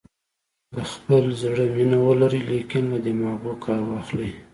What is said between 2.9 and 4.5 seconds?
له دماغو کار واخلئ.